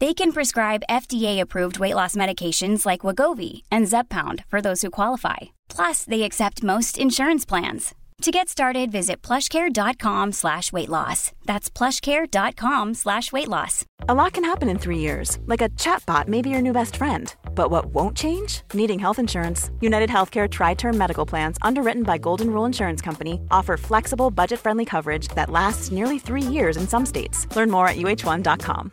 [0.00, 5.36] They can prescribe FDA-approved weight loss medications like Wagovi and Zepbound for those who qualify.
[5.68, 7.94] Plus, they accept most insurance plans.
[8.22, 11.32] To get started, visit plushcare.com slash weight loss.
[11.44, 13.84] That's plushcare.com slash weight loss.
[14.08, 16.96] A lot can happen in three years, like a chatbot may be your new best
[16.96, 17.34] friend.
[17.54, 18.62] But what won't change?
[18.72, 19.70] Needing health insurance.
[19.80, 24.60] United Healthcare Tri Term Medical Plans, underwritten by Golden Rule Insurance Company, offer flexible, budget
[24.60, 27.46] friendly coverage that lasts nearly three years in some states.
[27.54, 28.92] Learn more at uh1.com.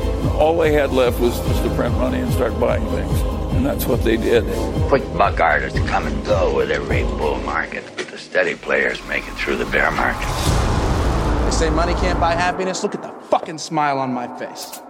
[0.39, 3.21] All they had left was just to print money and start buying things.
[3.53, 4.43] And that's what they did.
[4.89, 9.27] Quick buck artists come and go with every bull market, but the steady players make
[9.27, 10.27] it through the bear market.
[11.45, 12.83] They say money can't buy happiness.
[12.83, 14.81] Look at the fucking smile on my face.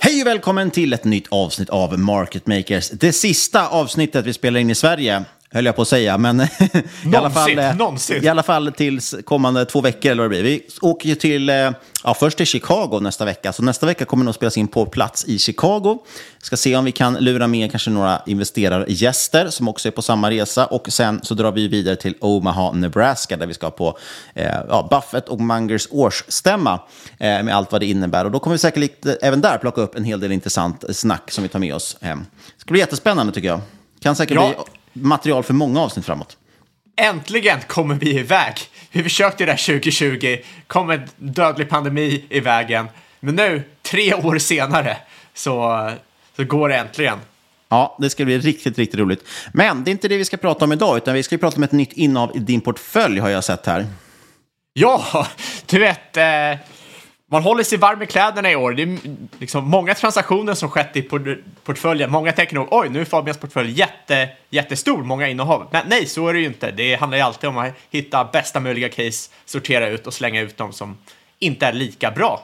[0.00, 2.90] Hej och välkommen till ett nytt avsnitt av Market Makers.
[2.90, 6.18] Det sista avsnittet vi spelar in i Sverige, höll jag på att säga.
[6.18, 6.40] Men
[7.12, 8.24] i, alla fall, eh, någonsin.
[8.24, 10.42] i alla fall tills kommande två veckor eller vad det blir.
[10.42, 11.70] Vi åker ju till, eh,
[12.04, 13.52] ja, först till Chicago nästa vecka.
[13.52, 15.98] Så nästa vecka kommer nog spelas in på plats i Chicago.
[16.42, 20.30] Ska se om vi kan lura med kanske några investerargäster som också är på samma
[20.30, 20.66] resa.
[20.66, 23.98] Och sen så drar vi vidare till Omaha, Nebraska där vi ska på
[24.34, 26.80] eh, ja, Buffett och Mungers årsstämma
[27.18, 28.24] eh, med allt vad det innebär.
[28.24, 31.30] Och då kommer vi säkert eh, även där plocka upp en hel del intressant snack
[31.30, 32.26] som vi tar med oss hem.
[32.56, 33.60] Det ska bli jättespännande tycker jag.
[34.00, 34.46] Kan säkert Ja.
[34.48, 36.36] bli material för många avsnitt framåt.
[36.96, 38.54] Äntligen kommer vi iväg.
[38.92, 40.36] Vi försökte det där 2020,
[40.66, 42.88] kom en dödlig pandemi i vägen.
[43.20, 44.96] Men nu, tre år senare,
[45.34, 45.90] så,
[46.36, 47.18] så går det äntligen.
[47.68, 49.24] Ja, det ska bli riktigt, riktigt roligt.
[49.52, 51.56] Men det är inte det vi ska prata om idag, utan vi ska ju prata
[51.56, 53.86] om ett nytt innehav i din portfölj har jag sett här.
[54.72, 55.26] Ja,
[55.66, 56.58] du vet, eh,
[57.30, 58.72] man håller sig varm i kläderna i år.
[58.72, 58.98] Det är
[59.38, 61.02] liksom många transaktioner som skett i
[61.64, 62.10] portföljen.
[62.10, 65.68] Många tänker nog, oj, nu är Fabians portfölj jätte, jättestor, många innehav.
[65.70, 66.70] Men nej, så är det ju inte.
[66.70, 70.56] Det handlar ju alltid om att hitta bästa möjliga case, sortera ut och slänga ut
[70.56, 70.98] dem som
[71.38, 72.42] inte är lika bra.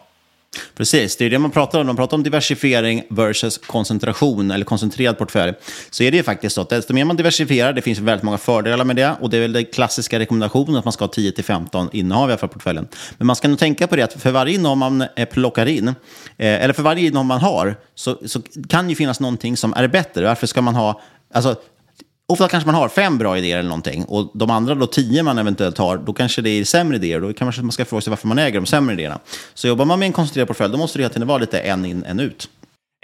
[0.76, 1.86] Precis, det är det man pratar om.
[1.86, 5.52] Man pratar om diversifiering versus koncentration eller koncentrerad portfölj.
[5.90, 8.38] Så är det ju faktiskt så att desto mer man diversifierar, det finns väldigt många
[8.38, 9.16] fördelar med det.
[9.20, 12.38] Och det är väl den klassiska rekommendationen att man ska ha 10-15 innehav i alla
[12.38, 12.88] fall portföljen.
[13.18, 15.88] Men man ska nog tänka på det att för varje innehav man eh, plockar in,
[15.88, 15.94] eh,
[16.36, 20.26] eller för varje innehav man har, så, så kan ju finnas någonting som är bättre.
[20.26, 21.00] Varför ska man ha,
[21.34, 21.56] alltså
[22.28, 25.38] Ofta kanske man har fem bra idéer eller någonting och de andra då tio man
[25.38, 27.20] eventuellt har, då kanske det är sämre idéer.
[27.20, 29.20] Då kanske man ska fråga sig varför man äger de sämre idéerna.
[29.54, 31.84] Så jobbar man med en koncentrerad portfölj, då måste det hela tiden vara lite en
[31.84, 32.48] in, en ut.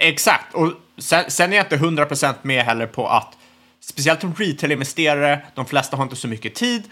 [0.03, 3.37] Exakt, och sen, sen är jag inte 100% med heller på att
[3.83, 6.83] speciellt som retail-investerare, de flesta har inte så mycket tid,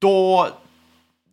[0.00, 0.48] då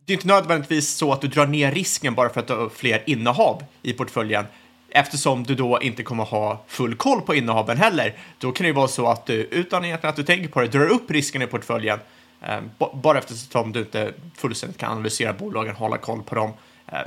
[0.06, 2.68] det är inte nödvändigtvis så att du drar ner risken bara för att du har
[2.68, 4.44] fler innehav i portföljen.
[4.90, 8.14] Eftersom du då inte kommer ha full koll på innehaven heller.
[8.38, 10.68] Då kan det ju vara så att du, utan egentligen att du tänker på det,
[10.68, 11.98] drar upp risken i portföljen.
[12.42, 16.52] Eh, bara eftersom du inte fullständigt kan analysera bolagen, hålla koll på dem.
[16.92, 16.98] Eh,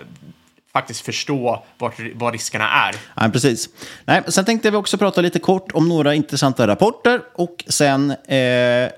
[0.73, 2.95] faktiskt förstå vart, vad riskerna är.
[3.15, 3.69] Ja, precis.
[4.05, 8.37] Nej, sen tänkte vi också prata lite kort om några intressanta rapporter och sen, eh,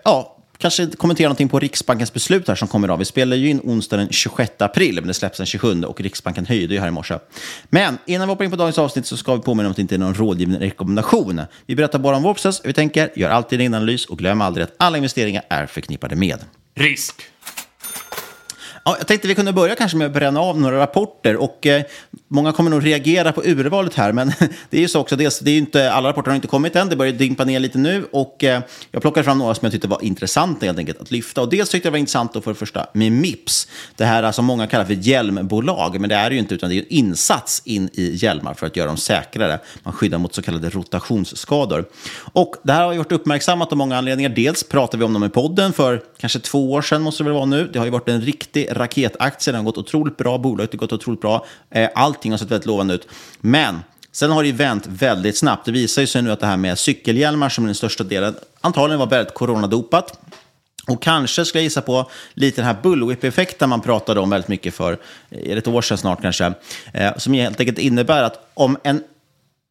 [0.04, 0.33] ja,
[0.64, 2.98] kanske kommentera någonting på Riksbankens beslut här som kommer idag.
[2.98, 6.46] Vi spelar ju in onsdag den 26 april, men det släpps den 27 och Riksbanken
[6.46, 7.20] höjde ju här i morse.
[7.70, 9.82] Men innan vi hoppar in på dagens avsnitt så ska vi påminna om att det
[9.82, 11.42] inte är någon rådgivande rekommendation.
[11.66, 14.64] Vi berättar bara om vår process, vi tänker, gör alltid en analys och glöm aldrig
[14.64, 16.40] att alla investeringar är förknippade med
[16.76, 17.22] Risk.
[18.86, 21.36] Ja, jag tänkte vi kunde börja kanske med att bränna av några rapporter.
[21.36, 21.84] Och, eh,
[22.28, 24.28] många kommer nog reagera på urvalet här, men
[24.70, 25.16] det är ju så också.
[25.16, 27.60] Det är, det är inte, alla rapporter har inte kommit än, det börjar dimpa ner
[27.60, 28.06] lite nu.
[28.12, 31.42] Och, eh, jag plockade fram några som jag tyckte var intressanta helt enkelt att lyfta.
[31.42, 33.68] Och dels tyckte jag det var intressant att för det första med Mips.
[33.96, 36.56] Det här eh, som alltså många kallar för hjälmbolag, men det är det ju inte,
[36.56, 39.60] utan det är en insats in i hjälmar för att göra dem säkrare.
[39.84, 41.86] Man skyddar mot så kallade rotationsskador.
[42.34, 44.30] Och det här har gjort uppmärksammat av många anledningar.
[44.30, 47.34] Dels pratade vi om dem i podden för kanske två år sedan, måste det väl
[47.34, 47.70] vara nu.
[47.74, 50.38] Det har ju varit en riktig Raketaktien har gått otroligt bra.
[50.38, 51.46] Bolaget har gått otroligt bra.
[51.70, 53.08] Eh, allting har sett väldigt lovande ut.
[53.40, 53.80] Men
[54.12, 55.66] sen har det ju vänt väldigt snabbt.
[55.66, 58.36] Det visar ju sig nu att det här med cykelhjälmar som är den största delen
[58.62, 60.20] antagligen var väldigt coronadopat.
[60.88, 64.74] Och kanske ska jag gissa på lite den här bullwhip-effekten man pratade om väldigt mycket
[64.74, 64.98] för
[65.30, 66.54] eh, är det ett år sedan snart kanske.
[66.94, 69.04] Eh, som helt enkelt innebär att om en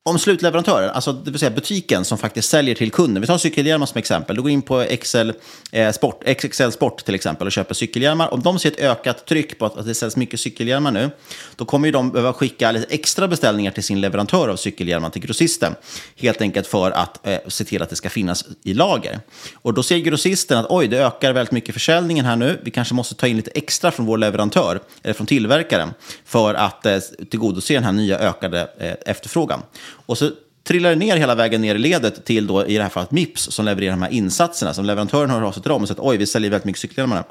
[0.05, 3.87] om slutleverantören, alltså det vill säga butiken som faktiskt säljer till kunden, vi tar cykelhjälmar
[3.87, 5.31] som exempel, du går in på XL
[5.73, 8.35] eh, Sport, XXL Sport till exempel och köper cykelhjälmar.
[8.35, 11.11] Om de ser ett ökat tryck på att det säljs mycket cykelhjälmar nu,
[11.57, 15.23] då kommer ju de behöva skicka lite extra beställningar till sin leverantör av cykelhjälmar, till
[15.23, 15.75] grossisten,
[16.17, 19.21] helt enkelt för att eh, se till att det ska finnas i lager.
[19.55, 22.95] Och då ser grossisten att oj, det ökar väldigt mycket försäljningen här nu, vi kanske
[22.95, 25.91] måste ta in lite extra från vår leverantör, eller från tillverkaren,
[26.25, 26.99] för att eh,
[27.31, 29.63] tillgodose den här nya ökade eh, efterfrågan.
[30.07, 30.31] Och så
[30.65, 33.43] trillar det ner hela vägen ner i ledet till då, i det här fallet Mips
[33.43, 34.75] som levererar de här insatserna.
[34.75, 37.25] Som leverantören har av sig till dem och sagt oj, vi säljer väldigt mycket cykelhjälmar.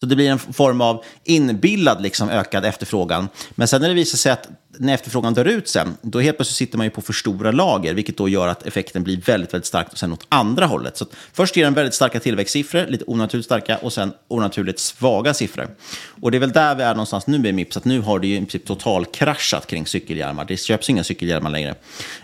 [0.00, 3.28] Så det blir en form av inbillad liksom, ökad efterfrågan.
[3.50, 6.56] Men sen när det visar sig att när efterfrågan dör ut sen, då helt plötsligt
[6.56, 9.66] sitter man ju på för stora lager, vilket då gör att effekten blir väldigt, väldigt
[9.66, 10.96] stark och sen åt andra hållet.
[10.96, 15.68] Så först ger den väldigt starka tillväxtsiffror, lite onaturligt starka, och sen onaturligt svaga siffror.
[16.20, 18.26] Och det är väl där vi är någonstans nu med Mips, att nu har det
[18.26, 20.44] ju i princip totalkraschat kring cykelhjälmar.
[20.44, 21.74] Det köps inga cykelhjälmar längre.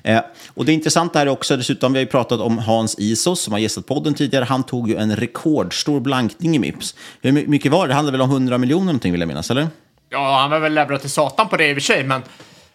[0.03, 3.41] Eh, och det intressanta här är också, dessutom, vi har ju pratat om Hans Isos,
[3.41, 4.45] som har gästat podden tidigare.
[4.45, 6.95] Han tog ju en rekordstor blankning i Mips.
[7.21, 7.91] Hur mycket var det?
[7.91, 9.69] Det handlade väl om 100 miljoner någonting, vill jag minnas, eller?
[10.11, 12.23] Ja, han var väl levererad till satan på det i och för sig, men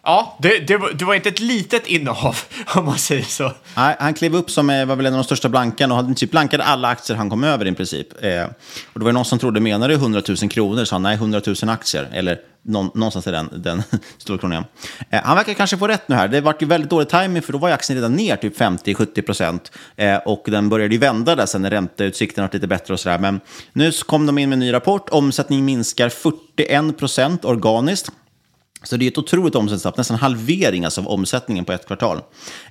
[0.04, 2.38] ja, det, det, var, det var inte ett litet innehav
[2.74, 3.52] om man säger så.
[3.76, 6.30] Nej, han klev upp som eh, var väl en av de största blankarna och typ
[6.30, 8.24] blankade alla aktier han kom över i princip.
[8.24, 8.44] Eh,
[8.92, 10.84] och det var någon som trodde, menade du 100 000 kronor?
[10.84, 12.08] Så han, nej, 100 000 aktier.
[12.12, 13.82] Eller någonstans i den, den
[14.18, 14.64] storkronan.
[15.10, 16.28] Eh, han verkar kanske få rätt nu här.
[16.28, 19.22] Det var ju väldigt dålig timing för då var ju aktien redan ner typ 50-70
[19.22, 19.72] procent.
[19.96, 23.18] Eh, och den började ju vända där sen när ränteutsikterna var lite bättre och sådär.
[23.18, 23.40] Men
[23.72, 25.08] nu kom de in med en ny rapport.
[25.10, 28.10] Omsättningen minskar 41 procent organiskt.
[28.84, 32.20] Så det är ett otroligt omsättningstapp, nästan halvering alltså av omsättningen på ett kvartal.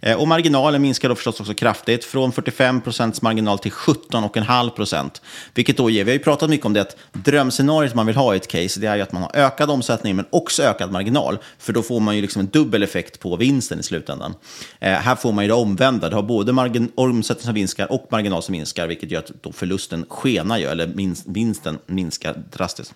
[0.02, 5.22] Eh, och marginalen minskar då förstås också kraftigt, från 45 procents marginal till 17,5 procent.
[5.54, 8.34] Vilket då ger, vi har ju pratat mycket om det, att drömscenariot man vill ha
[8.34, 11.38] i ett case, det är ju att man har ökad omsättning men också ökad marginal.
[11.60, 14.34] För då får man ju liksom en dubbel effekt på vinsten i slutändan.
[14.80, 16.54] Eh, här får man ju det omvända, du har både
[16.96, 20.92] omsättning som minskar och marginal som minskar, vilket gör att då förlusten skenar ju, eller
[21.26, 22.94] vinsten minskar drastiskt.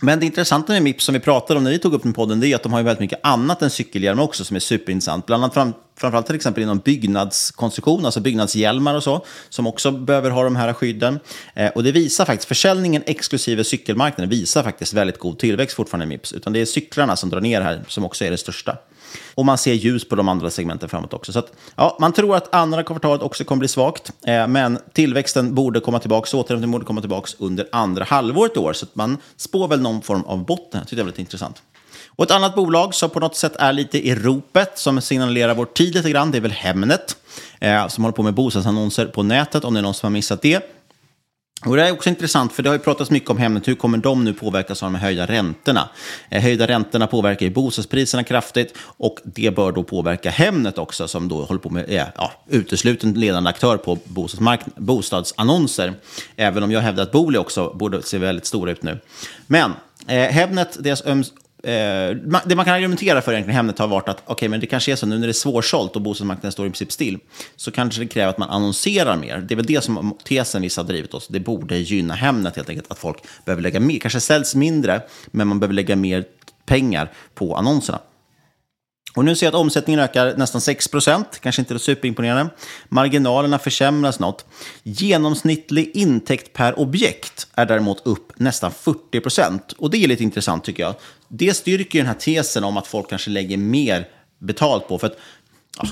[0.00, 2.40] Men det intressanta med Mips som vi pratade om när vi tog upp den podden,
[2.40, 5.26] det är att de har ju väldigt mycket annat än cykelhjälmar också som är superintressant.
[5.26, 10.30] Bland annat fram, framförallt till exempel inom byggnadskonstruktion, alltså byggnadshjälmar och så, som också behöver
[10.30, 11.20] ha de här skydden.
[11.54, 16.08] Eh, och det visar faktiskt, försäljningen exklusive cykelmarknaden visar faktiskt väldigt god tillväxt fortfarande i
[16.08, 18.76] Mips, utan det är cyklarna som drar ner här som också är det största.
[19.34, 21.32] Och man ser ljus på de andra segmenten framåt också.
[21.32, 25.54] Så att, ja, man tror att andra kvartalet också kommer bli svagt, eh, men tillväxten
[25.54, 28.72] borde komma tillbaka, återhämtningen borde komma tillbaka under andra halvåret i år.
[28.72, 30.80] Så att man spår väl någon form av botten.
[30.80, 31.62] det tycker det är väldigt intressant.
[32.18, 35.64] Och ett annat bolag som på något sätt är lite i ropet, som signalerar vår
[35.64, 37.16] tid lite grann, det är väl Hemnet,
[37.60, 40.42] eh, som håller på med bostadsannonser på nätet, om det är någon som har missat
[40.42, 40.77] det.
[41.66, 43.68] Och det är också intressant, för det har ju pratats mycket om Hemnet.
[43.68, 45.88] Hur kommer de nu påverkas av de höjda räntorna?
[46.30, 51.28] Eh, höjda räntorna påverkar ju bostadspriserna kraftigt och det bör då påverka Hemnet också, som
[51.28, 53.98] då håller på med eh, ja, utesluten ledande aktör på
[54.76, 55.94] bostadsannonser.
[56.36, 59.00] Även om jag hävdar att Booli också borde se väldigt stora ut nu.
[59.46, 59.72] Men
[60.06, 61.02] eh, Hemnet, deras
[61.62, 64.92] Eh, det man kan argumentera för egentligen Hemnet har varit att okay, men det kanske
[64.92, 67.18] är så nu när det är svårsålt och bostadsmarknaden står i princip still
[67.56, 69.38] så kanske det kräver att man annonserar mer.
[69.38, 71.28] Det är väl det som tesen vissa har drivit oss.
[71.28, 73.98] Det borde gynna Hemnet helt enkelt, att folk behöver lägga mer.
[73.98, 76.24] Kanske säljs mindre, men man behöver lägga mer
[76.66, 77.98] pengar på annonserna.
[79.14, 82.52] Och nu ser jag att omsättningen ökar nästan 6% kanske inte superimponerande.
[82.88, 84.46] Marginalerna försämras något.
[84.82, 90.82] Genomsnittlig intäkt per objekt är däremot upp nästan 40% Och det är lite intressant tycker
[90.82, 90.94] jag.
[91.28, 94.98] Det styrker den här tesen om att folk kanske lägger mer betalt på.
[94.98, 95.18] För att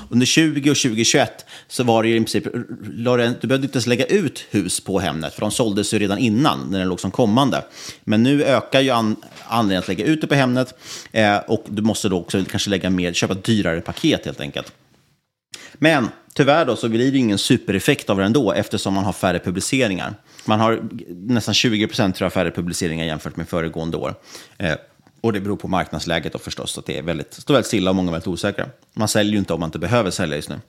[0.09, 4.05] under 20 och 2021 så var det ju i princip, du behövde inte ens lägga
[4.05, 7.63] ut hus på Hemnet, för de såldes ju redan innan, när den låg som kommande.
[8.03, 9.15] Men nu ökar ju an,
[9.47, 10.73] anledningen att lägga ut det på Hemnet
[11.11, 14.73] eh, och du måste då också kanske lägga mer, köpa dyrare paket helt enkelt.
[15.73, 19.39] Men tyvärr då så blir det ingen supereffekt av det ändå eftersom man har färre
[19.39, 20.13] publiceringar.
[20.45, 24.15] Man har nästan 20 procent färre publiceringar jämfört med föregående år.
[24.57, 24.75] Eh,
[25.27, 27.95] och det beror på marknadsläget då förstås, att det är väldigt, står väldigt stilla och
[27.95, 28.65] många är väldigt osäkra.
[28.93, 30.59] Man säljer ju inte om man inte behöver sälja just nu.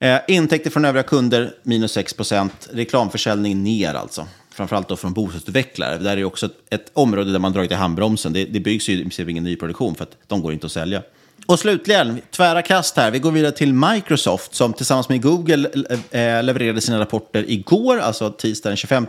[0.00, 4.26] Eh, intäkter från övriga kunder minus 6 procent, reklamförsäljning ner alltså.
[4.50, 5.98] Framförallt då från bostadsutvecklare.
[5.98, 8.32] Där är också ett, ett område där man dragit i handbromsen.
[8.32, 11.02] Det, det byggs ju i princip ingen nyproduktion för att de går inte att sälja.
[11.48, 13.10] Och slutligen, tvära kast här.
[13.10, 15.70] Vi går vidare till Microsoft som tillsammans med Google
[16.12, 19.06] eh, eh, levererade sina rapporter igår, alltså tisdag den 25.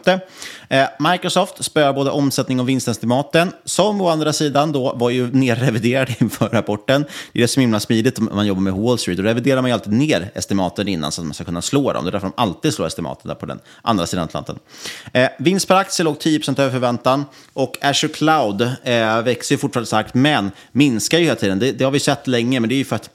[0.69, 6.15] Eh, Microsoft spöar både omsättning och vinstestimaten, som å andra sidan då var ju nerreviderade
[6.19, 7.05] inför rapporten.
[7.33, 9.17] Det är det som är himla smidigt om man jobbar med Wall Street.
[9.17, 12.05] Då reviderar man ju alltid ner estimaten innan så att man ska kunna slå dem.
[12.05, 14.59] Det är därför de alltid slår estimaten där på den andra sidan Atlanten.
[15.39, 18.71] Vinst per aktie låg 10% över förväntan och Azure Cloud
[19.23, 21.59] växer ju fortfarande starkt, men minskar ju hela tiden.
[21.59, 23.09] Det, det har vi sett länge, men det är ju för att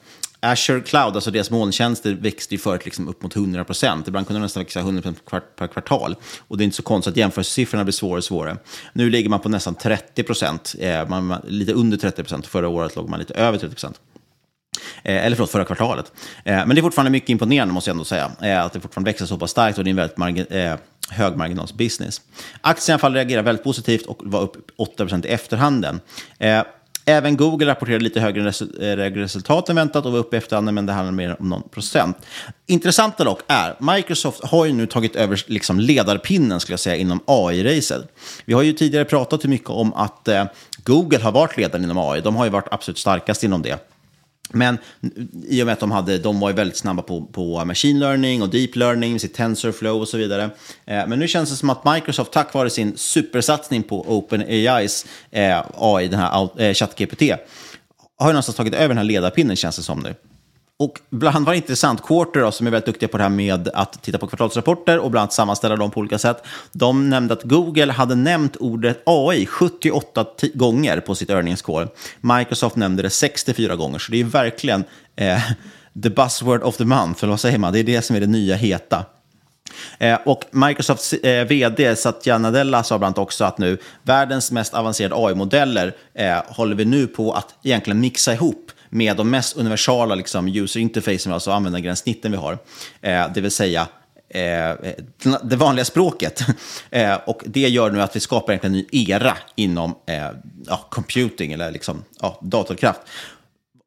[0.45, 4.09] Azure Cloud, alltså deras molntjänster, växte ju förut liksom upp mot 100 procent.
[4.09, 6.17] Ibland kunde de nästan liksom växa 100 procent per kvartal.
[6.49, 8.57] Och det är inte så konstigt att jämförelsesiffrorna blir svårare och svårare.
[8.93, 12.47] Nu ligger man på nästan 30 procent, eh, lite under 30 procent.
[12.47, 14.01] Förra året låg man lite över 30 procent.
[15.03, 16.13] Eh, eller förlåt, förra kvartalet.
[16.45, 18.31] Eh, men det är fortfarande mycket imponerande, måste jag ändå säga.
[18.43, 20.77] Eh, att det fortfarande växer så pass starkt och det är en väldigt margin eh,
[21.11, 22.21] högmarginalsbusiness.
[22.61, 26.01] Aktien i alla fall reagerar väldigt positivt och var upp 8 procent i efterhanden.
[26.39, 26.63] Eh,
[27.05, 30.93] Även Google rapporterade lite högre eh, resultat än väntat och var uppe efter men det
[30.93, 32.17] handlar mer om någon procent.
[32.67, 37.21] Intressanta dock är, Microsoft har ju nu tagit över liksom ledarpinnen skulle jag säga inom
[37.27, 38.09] AI-racet.
[38.45, 40.45] Vi har ju tidigare pratat mycket om att eh,
[40.85, 42.21] Google har varit ledaren inom AI.
[42.21, 43.92] De har ju varit absolut starkast inom det.
[44.55, 44.79] Men
[45.49, 48.49] i och med att de, hade, de var väldigt snabba på, på machine learning och
[48.49, 50.43] deep learning, sitt TensorFlow och så vidare.
[50.85, 55.65] Eh, men nu känns det som att Microsoft, tack vare sin supersatsning på OpenAIs eh,
[55.75, 57.23] AI, den här eh, ChatGPT,
[58.19, 60.15] har ju någonstans tagit över den här ledarpinnen känns det som nu.
[60.83, 64.03] Och bland var intressant, Quarter då, som är väldigt duktiga på det här med att
[64.03, 66.45] titta på kvartalsrapporter och bland annat sammanställa dem på olika sätt.
[66.73, 71.89] De nämnde att Google hade nämnt ordet AI 78 gånger på sitt earnings call.
[72.21, 74.85] Microsoft nämnde det 64 gånger, så det är verkligen
[75.17, 75.41] eh,
[76.03, 77.73] the buzzword of the month, eller vad säger man?
[77.73, 79.05] Det är det som är det nya heta.
[79.99, 84.75] Eh, och Microsofts eh, vd Satya Nadella sa bland annat också att nu världens mest
[84.75, 90.15] avancerade AI-modeller eh, håller vi nu på att egentligen mixa ihop med de mest universala
[90.15, 92.59] liksom, user interfacen, alltså användargränssnitten vi har.
[93.01, 93.89] Eh, det vill säga
[94.29, 94.77] eh, eh
[95.43, 96.41] det vanliga språket.
[96.91, 100.29] Eh, och det gör nu att vi skapar en ny era inom eh,
[100.67, 103.01] ja, computing, eller liksom, ja, datorkraft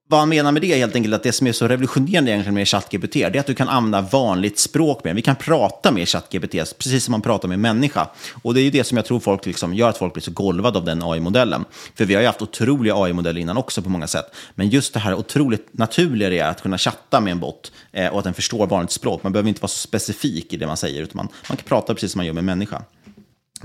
[0.07, 2.53] vad han menar med det är helt enkelt att det som är så revolutionerande egentligen
[2.53, 6.07] med ChatGPT, det är att du kan använda vanligt språk med Vi kan prata med
[6.07, 8.07] ChatGPT, precis som man pratar med människa.
[8.43, 10.31] Och det är ju det som jag tror folk liksom gör att folk blir så
[10.31, 11.65] golvade av den AI-modellen.
[11.95, 14.25] För vi har ju haft otroliga AI-modeller innan också på många sätt.
[14.55, 18.07] Men just det här otroligt naturliga det är att kunna chatta med en bot eh,
[18.07, 19.24] och att den förstår vanligt språk.
[19.24, 21.93] Man behöver inte vara så specifik i det man säger, utan man, man kan prata
[21.93, 22.81] precis som man gör med en människa.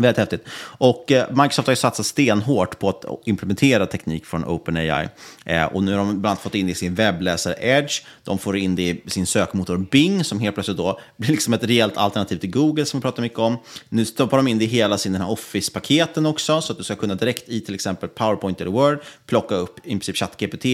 [0.00, 0.44] Väldigt häftigt.
[0.62, 5.08] Och eh, Microsoft har ju satsat stenhårt på att implementera teknik från OpenAI.
[5.44, 8.02] Eh, och nu har de bland annat fått in det i sin webbläsare Edge.
[8.24, 11.64] De får in det i sin sökmotor Bing, som helt plötsligt då blir liksom ett
[11.64, 13.58] rejält alternativ till Google, som vi pratar mycket om.
[13.88, 17.14] Nu stoppar de in det i hela sin Office-paketen också, så att du ska kunna
[17.14, 20.64] direkt i till exempel PowerPoint eller Word plocka upp i princip ChatGPT,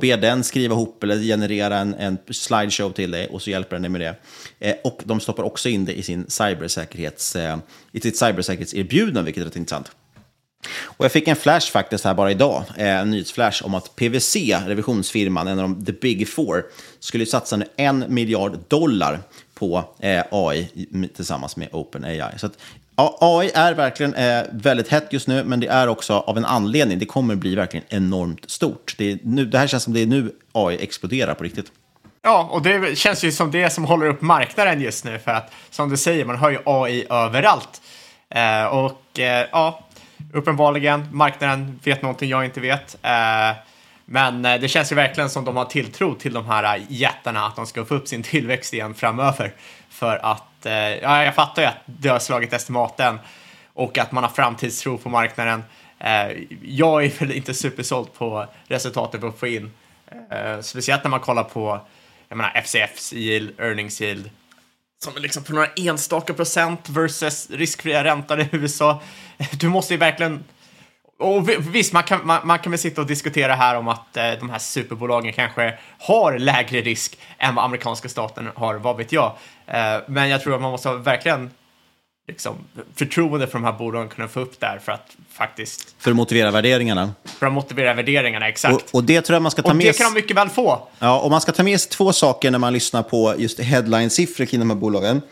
[0.00, 3.82] be den skriva ihop eller generera en, en slideshow till dig och så hjälper den
[3.82, 4.14] dig med det.
[4.58, 7.58] Eh, och de stoppar också in det i sin cybersäkerhets, eh,
[7.92, 9.90] i sitt cybersäkerhetserbjudande, vilket är rätt intressant.
[10.82, 14.56] Och jag fick en flash faktiskt här bara idag, eh, en nyhetsflash om att PWC,
[14.66, 16.64] revisionsfirman, en av de the big four,
[17.00, 19.20] skulle satsa nu en miljard dollar
[19.54, 20.68] på eh, AI
[21.16, 22.38] tillsammans med OpenAI.
[22.38, 22.58] Så att,
[22.96, 26.44] ja, AI är verkligen eh, väldigt hett just nu, men det är också av en
[26.44, 26.98] anledning.
[26.98, 28.94] Det kommer bli verkligen enormt stort.
[28.98, 31.72] Det, är nu, det här känns som det är nu AI exploderar på riktigt.
[32.22, 35.52] Ja, och det känns ju som det som håller upp marknaden just nu för att
[35.70, 37.82] som du säger, man har ju AI överallt.
[38.28, 39.84] Eh, och eh, ja,
[40.32, 42.96] uppenbarligen, marknaden vet någonting jag inte vet.
[43.02, 43.56] Eh,
[44.04, 47.56] men eh, det känns ju verkligen som de har tilltro till de här jättarna, att
[47.56, 49.52] de ska få upp sin tillväxt igen framöver.
[49.90, 53.18] För att, eh, ja, jag fattar ju att det har slagit estimaten
[53.74, 55.64] och att man har framtidstro på marknaden.
[55.98, 56.28] Eh,
[56.62, 59.72] jag är väl inte supersåld på resultatet vi får in.
[60.30, 61.80] Eh, speciellt när man kollar på
[62.30, 64.30] jag menar FCFs yield, earnings yield,
[65.04, 69.02] som är liksom på några enstaka procent versus riskfria räntan i USA.
[69.52, 70.44] Du måste ju verkligen,
[71.18, 74.32] Och visst, man kan, man, man kan väl sitta och diskutera här om att eh,
[74.32, 79.36] de här superbolagen kanske har lägre risk än vad amerikanska staten har, vad vet jag.
[79.66, 81.50] Eh, men jag tror att man måste verkligen
[82.30, 82.54] liksom,
[82.94, 86.50] förtroende för de här bolagen kunna få upp där för att faktiskt För att motivera
[86.50, 87.14] värderingarna.
[87.38, 88.74] för att motivera värderingarna exakt.
[88.74, 90.48] Och, och det tror jag man ska ta Och med det kan de mycket väl
[90.48, 90.88] få.
[90.98, 94.44] Ja, och man ska ta med sig två saker när man lyssnar på just headline-siffror
[94.46, 95.22] kring de här bolagen.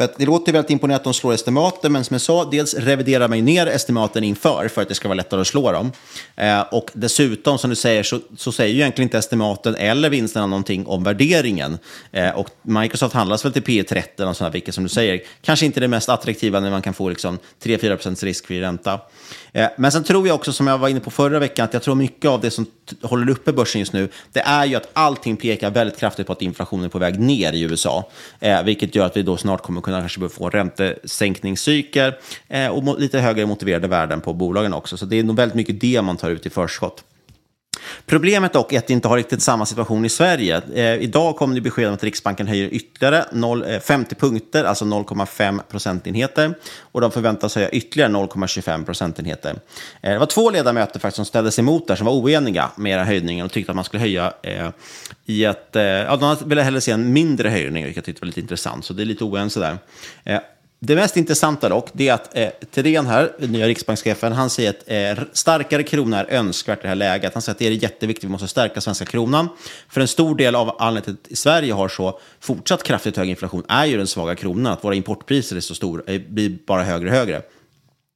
[0.00, 2.74] För att det låter väldigt imponerande att de slår estimaten, men som jag sa, dels
[2.74, 5.92] reviderar man ju ner estimaten inför för att det ska vara lättare att slå dem.
[6.36, 10.46] Eh, och dessutom, som du säger, så, så säger ju egentligen inte estimaten eller vinsterna
[10.46, 11.78] någonting om värderingen.
[12.12, 15.66] Eh, och Microsoft handlas väl till P 30 och sådana, vilket som du säger, kanske
[15.66, 19.00] inte det mest attraktiva när man kan få liksom 3-4 procents riskfri ränta.
[19.52, 21.82] Eh, men sen tror jag också, som jag var inne på förra veckan, att jag
[21.82, 22.66] tror mycket av det som
[23.02, 26.42] håller uppe börsen just nu, det är ju att allting pekar väldigt kraftigt på att
[26.42, 28.08] inflationen är på väg ner i USA.
[28.40, 32.12] Eh, vilket gör att vi då snart kommer kunna kanske få en räntesänkningscykel
[32.48, 34.96] eh, och lite högre motiverade värden på bolagen också.
[34.96, 37.04] Så det är nog väldigt mycket det man tar ut i förskott.
[38.06, 40.62] Problemet dock är att det inte har riktigt samma situation i Sverige.
[40.74, 44.84] Eh, idag kom det besked om att Riksbanken höjer ytterligare 0, eh, 50 punkter, alltså
[44.84, 46.54] 0,5 procentenheter.
[46.80, 49.50] Och de förväntas höja ytterligare 0,25 procentenheter.
[50.02, 52.92] Eh, det var två ledamöter faktiskt som ställde sig emot där, som var oeniga med
[52.92, 54.68] era höjningen och tyckte att man skulle höja eh,
[55.26, 55.76] i ett...
[55.76, 58.84] Eh, ja, de ville hellre se en mindre höjning, vilket jag tyckte var lite intressant.
[58.84, 59.78] Så det är lite oense där.
[60.24, 60.40] Eh,
[60.82, 65.18] det mest intressanta dock, det är att eh, Thedéen här, nya riksbankschefen, han säger att
[65.18, 67.34] eh, starkare krona är önskvärt i det här läget.
[67.34, 69.48] Han säger att det är jätteviktigt, vi måste stärka svenska kronan.
[69.88, 73.64] För en stor del av anledningen till att Sverige har så fortsatt kraftigt hög inflation
[73.68, 77.08] är ju den svaga kronan, att våra importpriser är så stora, eh, blir bara högre
[77.08, 77.42] och högre.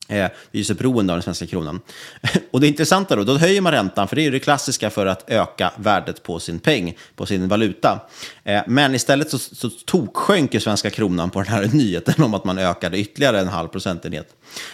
[0.08, 1.80] Eh, vi är så beroende av den svenska kronan.
[2.50, 5.06] Och det intressanta då, då höjer man räntan, för det är ju det klassiska för
[5.06, 8.00] att öka värdet på sin peng, på sin valuta.
[8.44, 12.44] Eh, men istället så, så toksjönk ju svenska kronan på den här nyheten om att
[12.44, 14.28] man ökade ytterligare en halv procentenhet.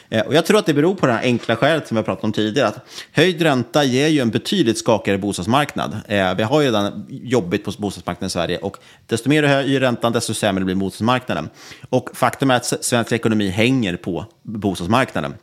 [0.09, 2.05] Eh, och jag tror att det beror på det här enkla skälet som vi har
[2.05, 6.01] pratat om tidigare, att höjd ränta ger ju en betydligt skakigare bostadsmarknad.
[6.09, 9.81] Eh, vi har ju redan jobbigt på bostadsmarknaden i Sverige och desto mer du höjer
[9.81, 11.51] räntan, desto sämre blir bostadsmarknaden.
[11.91, 15.35] Och faktum är att svensk ekonomi hänger på bostadsmarknaden.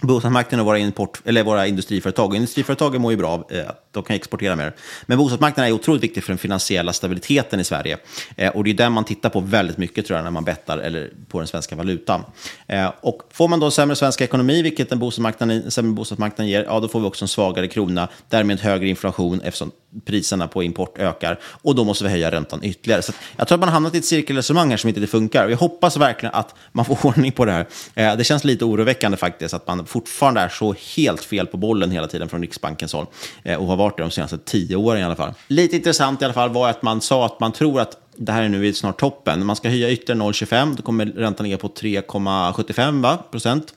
[0.00, 2.28] Bostadsmarknaden och våra, import, eller våra industriföretag.
[2.28, 4.72] Och industriföretagen mår ju bra av eh, att de kan exportera mer.
[5.06, 7.98] Men bostadsmarknaden är otroligt viktig för den finansiella stabiliteten i Sverige.
[8.36, 10.78] Eh, och det är den man tittar på väldigt mycket tror jag när man bettar
[10.78, 12.24] eller på den svenska valutan.
[12.66, 16.80] Eh, och får man då sämre svensk ekonomi, vilket en bostadsmarknad, sämre bostadsmarknad ger, ja
[16.80, 19.70] då får vi också en svagare krona, därmed högre inflation eftersom
[20.04, 21.40] priserna på import ökar.
[21.42, 23.02] Och då måste vi höja räntan ytterligare.
[23.02, 25.44] Så jag tror att man har hamnat i ett cirkelresonemang här som inte funkar.
[25.44, 27.66] Och jag hoppas verkligen att man får ordning på det här.
[27.94, 31.90] Eh, det känns lite oroväckande faktiskt att man fortfarande är så helt fel på bollen
[31.90, 33.06] hela tiden från Riksbankens håll.
[33.42, 35.32] Eh, och har varit det de senaste tio åren i alla fall.
[35.48, 38.42] Lite intressant i alla fall var att man sa att man tror att det här
[38.42, 39.46] är nu snart toppen.
[39.46, 40.74] Man ska höja ytterligare 0,25.
[40.76, 43.74] Då kommer räntan ligga på 3,75 procent.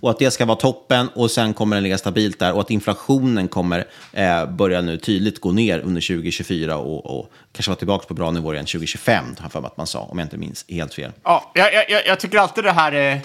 [0.00, 2.70] Och att det ska vara toppen och sen kommer den ligga stabilt där och att
[2.70, 8.06] inflationen kommer eh, börja nu tydligt gå ner under 2024 och, och kanske vara tillbaka
[8.06, 10.38] på bra nivåer igen 2025, har jag för mig att man sa, om jag inte
[10.38, 11.12] minns helt fel.
[11.22, 13.20] Ja, jag, jag, jag tycker alltid det här är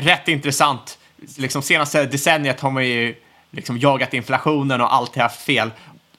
[0.00, 0.98] rätt intressant.
[1.36, 3.14] Liksom senaste decenniet har man ju
[3.50, 5.70] liksom jagat inflationen och alltid haft fel.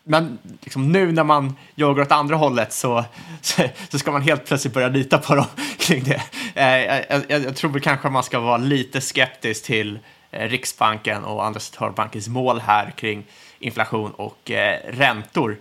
[0.04, 3.04] Men liksom nu när man jagar åt andra hållet så,
[3.42, 5.46] så, så ska man helt plötsligt börja lita på dem
[5.78, 6.22] kring det.
[6.56, 10.00] Eh, jag, jag, jag tror väl kanske man ska vara lite skeptisk till
[10.32, 13.26] eh, Riksbanken och andra centralbankens mål här kring
[13.60, 15.58] inflation och eh, räntor.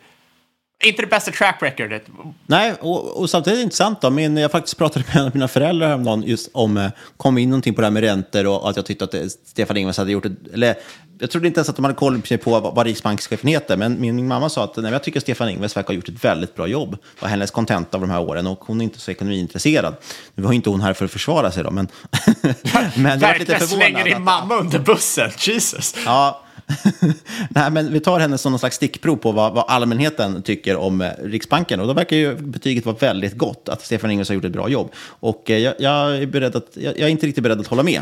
[0.85, 2.05] Inte det bästa track recordet.
[2.47, 5.31] Nej, och, och samtidigt är det intressant då, men jag faktiskt pratade med en av
[5.35, 8.71] mina föräldrar häromdagen just om, eh, kom in någonting på det här med räntor och
[8.71, 10.75] att jag tyckte att det, Stefan Ingves hade gjort ett, eller
[11.19, 14.29] jag trodde inte ens att de hade koll på vad, riksbankschefen heter, men min, min
[14.29, 16.97] mamma sa att nej, jag tycker Stefan Ingves verkar ha gjort ett väldigt bra jobb.
[17.21, 19.95] var hennes kontent av de här åren och hon är inte så ekonomiintresserad.
[20.35, 21.89] Nu var inte hon här för att försvara sig då, men,
[22.43, 22.55] men
[22.95, 23.69] jag var lite Verkligen förvånad.
[23.69, 25.95] slänger din att- mamma under bussen, Jesus.
[26.07, 26.43] Ja.
[27.51, 31.01] Nej, men vi tar henne som någon slags stickprov på vad, vad allmänheten tycker om
[31.01, 31.81] eh, Riksbanken.
[31.81, 34.69] Och då verkar ju betyget vara väldigt gott, att Stefan Ingves har gjort ett bra
[34.69, 34.93] jobb.
[35.21, 37.83] Och eh, jag, jag, är beredd att, jag, jag är inte riktigt beredd att hålla
[37.83, 38.01] med.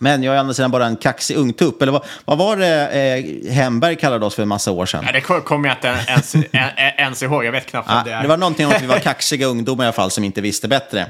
[0.00, 1.82] Men jag är andra sidan bara en kaxig ungtupp.
[1.82, 2.88] Eller vad, vad var det
[3.46, 5.04] eh, Hemberg kallade oss för en massa år sedan?
[5.06, 6.44] Ja, det kommer jag inte ens, en-
[6.98, 7.44] ens ihåg.
[7.44, 8.22] Jag vet knappt Ja, vad det är.
[8.22, 10.68] det var någonting om att vi var kaxiga ungdomar i alla fall som inte visste
[10.68, 11.06] bättre.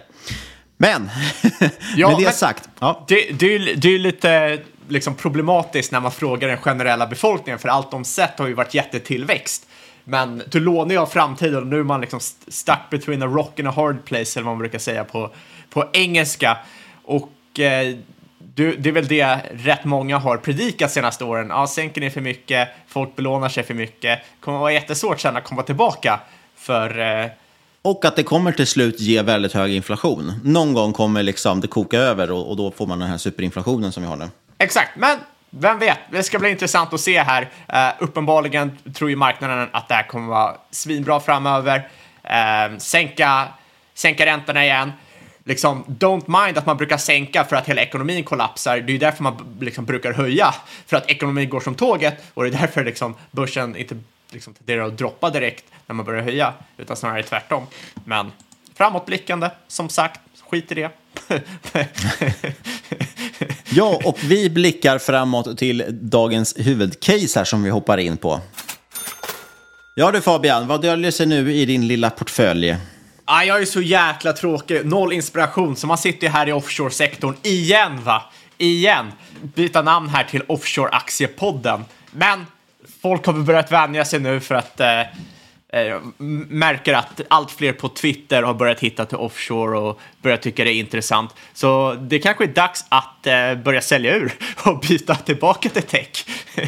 [0.77, 1.11] Men,
[1.97, 2.69] Ja, med det men- sagt.
[2.81, 3.05] Ja.
[3.09, 7.69] Det, det, det är ju lite liksom, problematiskt när man frågar den generella befolkningen, för
[7.69, 9.67] allt de sett har ju varit jättetillväxt.
[10.05, 13.59] Men du lånar ju av framtiden och nu är man liksom stuck between a rock
[13.61, 15.31] and a hard place, eller vad man brukar säga på,
[15.71, 16.59] på engelska.
[17.05, 17.97] Och eh,
[18.55, 21.47] du, det är väl det rätt många har predikat senaste åren.
[21.51, 25.37] Ja, sänker ni för mycket, folk belånar sig för mycket, det kommer vara jättesvårt sen
[25.37, 26.21] att komma tillbaka.
[26.57, 27.31] För eh,
[27.83, 30.33] Och att det kommer till slut ge väldigt hög inflation.
[30.45, 33.93] Någon gång kommer liksom det koka över och, och då får man den här superinflationen
[33.93, 34.29] som vi har nu.
[34.59, 35.19] Exakt, men
[35.51, 37.43] vem vet, det ska bli intressant att se här.
[37.43, 41.89] Uh, uppenbarligen tror ju marknaden att det här kommer vara svinbra framöver.
[42.25, 43.49] Uh, sänka,
[43.95, 44.93] sänka räntorna igen.
[45.45, 48.81] Liksom, don't mind att man brukar sänka för att hela ekonomin kollapsar.
[48.81, 50.55] Det är ju därför man liksom brukar höja,
[50.87, 53.97] för att ekonomin går som tåget och det är därför liksom börsen inte
[54.31, 57.67] liksom tenderar att droppa direkt när man börjar höja, utan snarare tvärtom.
[58.05, 58.33] Men
[58.75, 60.91] framåtblickande, som sagt, skit i det.
[63.71, 68.41] ja, och vi blickar framåt till dagens huvudcase här som vi hoppar in på.
[69.95, 72.77] Ja du Fabian, vad döljer sig nu i din lilla portfölj?
[73.25, 77.35] Ah, jag är så jäkla tråkig, noll inspiration, så man sitter ju här i offshore-sektorn
[77.43, 78.23] igen va?
[78.59, 79.13] Igen!
[79.43, 81.85] Byta namn här till Offshore-aktiepodden.
[82.11, 82.47] Men
[83.03, 85.07] folk har börjat vänja sig nu för att eh, eh,
[85.73, 86.01] Eh,
[86.49, 90.73] märker att allt fler på Twitter har börjat hitta till offshore och börjat tycka det
[90.73, 91.35] är intressant.
[91.53, 94.33] Så det kanske är dags att eh, börja sälja ur
[94.65, 96.27] och byta tillbaka till tech.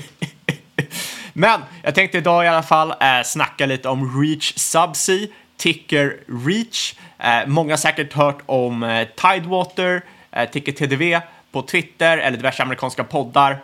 [1.32, 6.94] Men jag tänkte idag i alla fall eh, snacka lite om Reach Subsea, ticker Reach.
[7.18, 10.02] Eh, många har säkert hört om Tidewater,
[10.52, 11.20] ticker TDV
[11.52, 13.58] på Twitter eller diverse amerikanska poddar.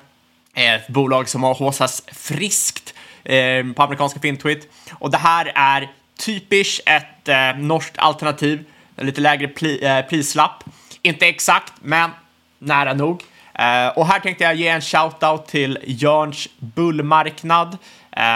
[0.55, 2.95] Ett bolag som har håsats friskt
[3.27, 4.69] eh, på amerikanska Fintwit.
[4.93, 8.65] Och det här är typiskt ett eh, norskt alternativ,
[8.97, 10.65] lite lägre pli, eh, prislapp.
[11.03, 12.11] Inte exakt, men
[12.59, 13.23] nära nog.
[13.55, 17.79] Eh, och här tänkte jag ge en shout-out till Jörns bullmarknad.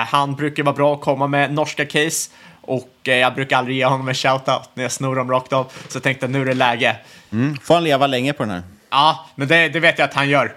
[0.08, 4.08] Han brukar vara bra att komma med norska case och jag brukar aldrig ge honom
[4.08, 5.72] en shout-out när jag snor dem rakt av.
[5.88, 6.96] Så jag tänkte nu är det läge.
[7.32, 7.56] Mm.
[7.62, 8.62] Får han leva länge på den här?
[8.90, 10.56] Ja, men det, det vet jag att han gör.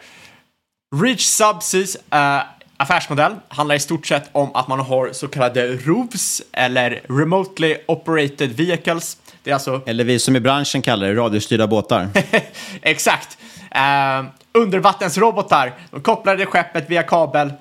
[0.95, 2.41] Reach Subseas uh,
[2.77, 8.51] affärsmodell handlar i stort sett om att man har så kallade ROVs eller Remotely Operated
[8.57, 9.17] Vehicles.
[9.43, 9.81] Det är alltså...
[9.85, 12.09] Eller vi som i branschen kallar det radiostyrda båtar.
[12.81, 13.37] Exakt.
[13.75, 15.73] Uh, undervattensrobotar.
[15.91, 17.53] De kopplar det skeppet via kabel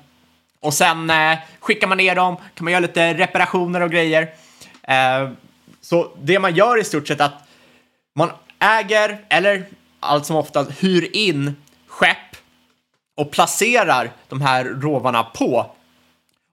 [0.60, 4.22] och sen uh, skickar man ner dem, kan man göra lite reparationer och grejer.
[4.22, 5.30] Uh,
[5.80, 7.48] så det man gör i stort sett att
[8.14, 9.64] man äger, eller
[10.00, 12.36] allt som oftast hyr in skepp
[13.14, 15.70] och placerar de här rovarna på.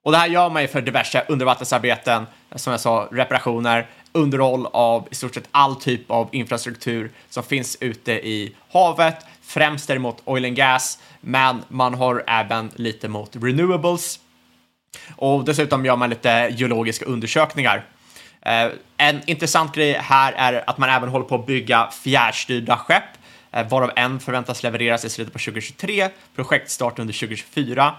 [0.03, 5.07] Och det här gör man ju för diverse undervattensarbeten, som jag sa, reparationer, underhåll av
[5.11, 10.45] i stort sett all typ av infrastruktur som finns ute i havet, främst däremot oil
[10.45, 14.19] and gas, men man har även lite mot renewables.
[15.15, 17.85] Och dessutom gör man lite geologiska undersökningar.
[18.41, 18.67] Eh,
[18.97, 23.03] en intressant grej här är att man även håller på att bygga fjärrstyrda skepp
[23.51, 27.93] Eh, varav en förväntas levereras i slutet på 2023, projektstart under 2024.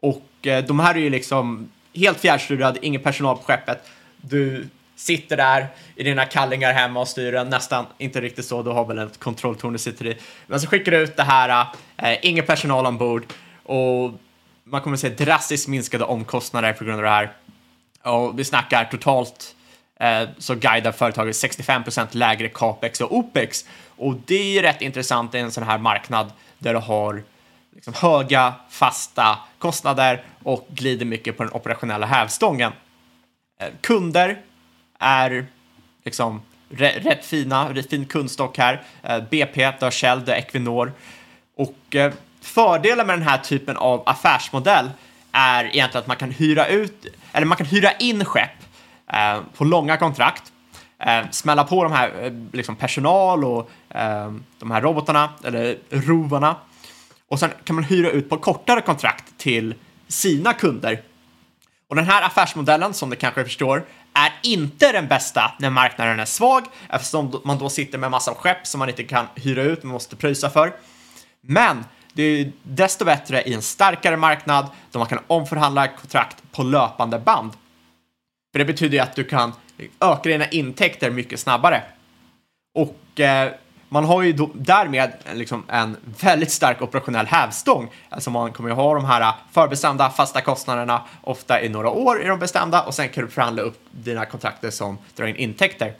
[0.00, 3.88] Och eh, de här är ju liksom helt fjärrstyrda, ingen personal på skeppet.
[4.16, 8.70] Du sitter där i dina kallingar hemma och styr den, nästan inte riktigt så, du
[8.70, 10.18] har väl ett kontrolltorn du sitter i.
[10.46, 13.24] Men så skickar du ut det här, eh, ingen personal ombord
[13.62, 14.12] och
[14.64, 17.32] man kommer att se drastiskt minskade omkostnader på grund av det här.
[18.02, 19.54] Och vi snackar totalt
[20.00, 23.64] Eh, så guidar företaget 65 procent lägre capex och opex
[23.96, 27.22] och det är ju rätt intressant i en sån här marknad där du har
[27.74, 32.72] liksom höga fasta kostnader och glider mycket på den operationella hävstången.
[33.60, 34.38] Eh, kunder
[34.98, 35.46] är
[36.04, 38.82] liksom rätt fina, rätt fin kundstock här.
[39.02, 40.92] Eh, BP, du har Shell, du har Equinor.
[41.56, 41.96] Och
[42.40, 44.90] fördelen med den här typen av affärsmodell
[45.32, 48.59] är egentligen att man kan hyra ut, eller man kan hyra in skepp
[49.12, 50.52] Eh, på långa kontrakt
[50.98, 56.56] eh, smälla på de här eh, liksom personal och eh, de här robotarna eller rovarna.
[57.28, 59.74] Och sen kan man hyra ut på kortare kontrakt till
[60.08, 61.02] sina kunder.
[61.88, 66.24] Och den här affärsmodellen, som du kanske förstår, är inte den bästa när marknaden är
[66.24, 69.92] svag eftersom man då sitter med massa skepp som man inte kan hyra ut, man
[69.92, 70.72] måste pröjsa för.
[71.40, 76.62] Men det är desto bättre i en starkare marknad då man kan omförhandla kontrakt på
[76.62, 77.52] löpande band.
[78.52, 79.52] För det betyder ju att du kan
[80.00, 81.82] öka dina intäkter mycket snabbare.
[82.74, 83.52] Och eh,
[83.88, 87.90] man har ju då, därmed liksom en väldigt stark operationell hävstång.
[88.08, 92.28] Alltså man kommer ju ha de här förbestämda fasta kostnaderna, ofta i några år är
[92.28, 95.92] de bestämda och sen kan du förhandla upp dina kontrakter som drar in intäkter.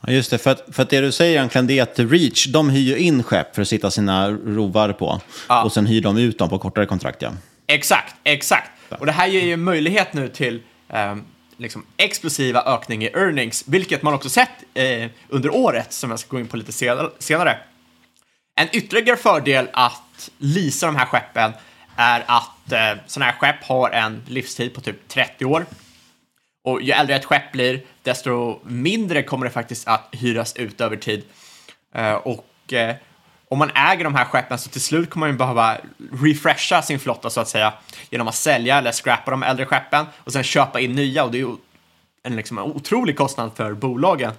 [0.00, 2.46] Ja, just det, för att, för att det du säger egentligen det är att Reach,
[2.46, 5.20] de hyr ju in skepp för att sitta sina rovar på.
[5.48, 5.64] Ja.
[5.64, 7.32] Och sen hyr de ut dem på kortare kontrakt, ja.
[7.66, 8.70] Exakt, exakt.
[8.98, 11.24] Och det här ger ju möjlighet nu till um,
[11.60, 16.28] liksom explosiva ökning i earnings, vilket man också sett eh, under året, som jag ska
[16.30, 16.72] gå in på lite
[17.18, 17.58] senare.
[18.54, 21.52] En ytterligare fördel att lisa de här skeppen
[21.96, 25.66] är att eh, sådana här skepp har en livstid på typ 30 år.
[26.64, 30.96] Och ju äldre ett skepp blir, desto mindre kommer det faktiskt att hyras ut över
[30.96, 31.24] tid.
[31.94, 32.96] Eh, och eh,
[33.50, 35.76] om man äger de här skeppen så till slut kommer man ju behöva
[36.22, 37.72] refresha sin flotta så att säga
[38.10, 41.38] genom att sälja eller scrappa de äldre skeppen och sen köpa in nya och det
[41.38, 41.56] är ju
[42.22, 44.32] en, liksom, en otrolig kostnad för bolagen.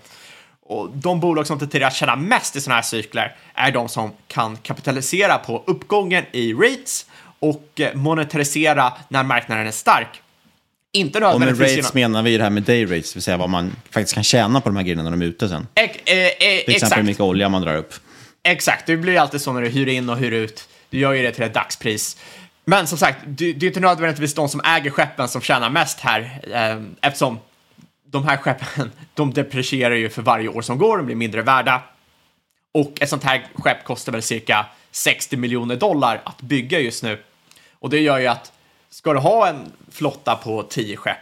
[0.66, 4.12] Och de bolag som tenderar att tjäna mest i sådana här cykler är de som
[4.28, 7.06] kan kapitalisera på uppgången i rates
[7.40, 10.22] och eh, monetarisera när marknaden är stark.
[10.92, 13.50] Inte Och med rates menar vi det här med day rates, det vill säga vad
[13.50, 15.68] man faktiskt kan tjäna på de här grejerna när de är ute sen.
[15.76, 16.98] Ex- eh, eh, Till exempel exakt.
[16.98, 17.94] hur mycket olja man drar upp.
[18.44, 20.70] Exakt, det blir alltid så när du hyr in och hyr ut.
[20.90, 22.18] Du gör ju det till ett dagspris.
[22.66, 26.00] Men som sagt, det, det är inte nödvändigtvis de som äger skeppen som tjänar mest
[26.00, 27.40] här, eh, eftersom
[28.04, 31.82] de här skeppen, de deprecierar ju för varje år som går, de blir mindre värda.
[32.72, 37.24] Och ett sånt här skepp kostar väl cirka 60 miljoner dollar att bygga just nu.
[37.80, 38.52] Och det gör ju att,
[38.90, 41.18] ska du ha en flotta på 10 skepp,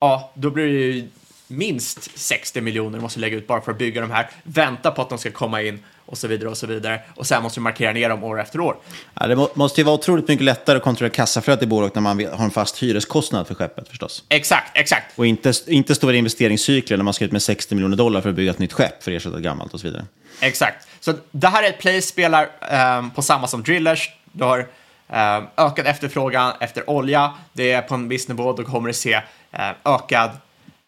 [0.00, 1.08] ja, då blir det ju
[1.46, 5.02] minst 60 miljoner du måste lägga ut bara för att bygga de här, vänta på
[5.02, 7.00] att de ska komma in och så vidare och så vidare.
[7.14, 8.76] Och sen måste du markera ner dem år efter år.
[9.20, 12.02] Ja, det må, måste ju vara otroligt mycket lättare att kontrollera kassaflödet i bolag när
[12.02, 14.24] man har en fast hyreskostnad för skeppet förstås.
[14.28, 15.18] Exakt, exakt.
[15.18, 18.36] Och inte, inte stora investeringscykler när man ska ut med 60 miljoner dollar för att
[18.36, 20.04] bygga ett nytt skepp för att ersätta ett gammalt och så vidare.
[20.40, 20.88] Exakt.
[21.00, 24.10] Så det här är ett play spelar ehm, på samma som drillers.
[24.32, 24.66] Du har
[25.08, 27.34] ehm, ökad efterfrågan efter olja.
[27.52, 29.20] Det är på en viss nivå, då kommer du se
[29.52, 30.30] ehm, ökad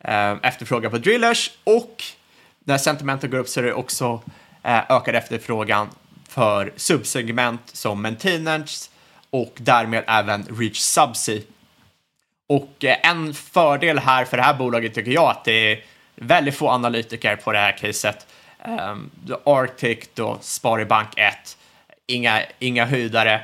[0.00, 2.02] ehm, efterfrågan på drillers och
[2.64, 4.20] när sentimentet går upp så är det också eh,
[4.66, 5.88] Eh, ökad efterfrågan
[6.29, 8.90] för subsegment som maintenance
[9.31, 11.40] och därmed även reach subsea.
[12.48, 16.55] Och eh, en fördel här för det här bolaget tycker jag att det är väldigt
[16.55, 18.26] få analytiker på det här caset.
[18.64, 19.11] Um,
[19.44, 21.57] Arctic, då Sparibank 1,
[22.07, 23.40] inga, inga höjdare.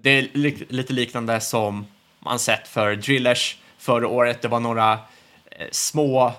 [0.00, 1.86] Det är li lite liknande som
[2.18, 4.42] man sett för Drillers förra året.
[4.42, 4.92] Det var några
[5.50, 6.32] eh, små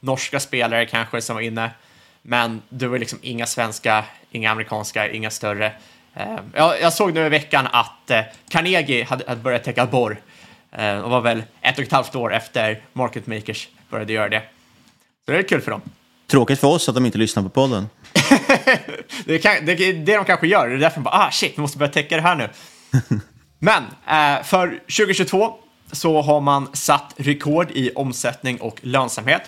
[0.00, 1.70] norska spelare kanske som var inne,
[2.22, 5.72] men det var liksom inga svenska, inga amerikanska, inga större.
[6.14, 10.20] Eh, jag, jag såg nu i veckan att eh, Carnegie hade, hade börjat täcka borr
[10.72, 14.42] Eh, och var väl ett och ett halvt år efter Market Makers började göra det.
[15.24, 15.80] Så det är kul för dem.
[16.26, 17.88] Tråkigt för oss att de inte lyssnar på podden.
[19.24, 20.68] Det, kan, det är det de kanske gör.
[20.68, 22.48] Det är därför de bara, ah shit, vi måste börja täcka det här nu.
[23.58, 25.54] Men eh, för 2022
[25.92, 29.42] så har man satt rekord i omsättning och lönsamhet.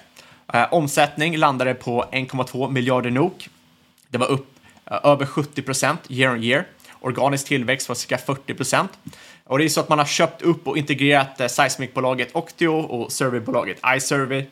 [0.53, 3.49] Eh, omsättning landade på 1,2 miljarder NOK.
[4.09, 4.47] Det var upp
[4.91, 6.67] eh, över 70 procent year on year.
[7.01, 8.91] Organisk tillväxt var cirka 40 procent.
[9.45, 13.13] Och det är så att man har köpt upp och integrerat eh, seismikbolaget Octio och
[13.13, 14.47] surveybolaget iSurvey.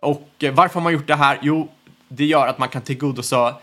[0.00, 1.38] Och eh, varför har man gjort det här?
[1.42, 1.68] Jo,
[2.08, 3.54] det gör att man kan tillgodose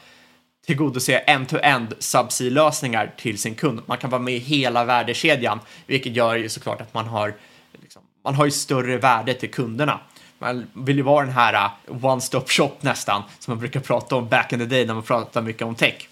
[0.65, 3.81] tillgodose end-to-end subsea-lösningar till sin kund.
[3.85, 7.33] Man kan vara med i hela värdekedjan, vilket gör ju såklart att man har,
[7.81, 9.99] liksom, man har ju större värde till kunderna.
[10.39, 11.53] Man vill ju vara den här
[11.87, 15.03] uh, one-stop shop nästan, som man brukar prata om back in the day när man
[15.03, 16.07] pratar mycket om tech.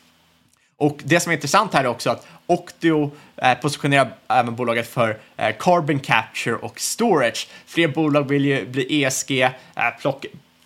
[0.77, 5.17] Och det som är intressant här är också att Octio eh, positionerar även bolaget för
[5.37, 7.47] eh, carbon capture och storage.
[7.65, 9.51] Fler bolag vill ju bli ESG, eh,